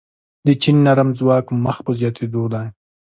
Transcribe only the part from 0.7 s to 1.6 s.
نرم ځواک